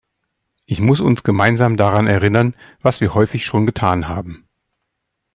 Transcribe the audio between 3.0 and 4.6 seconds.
wir häufig schon getan haben.